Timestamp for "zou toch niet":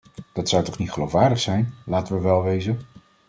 0.49-0.91